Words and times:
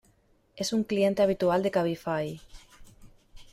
Es 0.55 0.73
un 0.73 0.83
cliente 0.83 1.21
habitual 1.21 1.61
de 1.61 1.69
Cabify. 1.69 2.41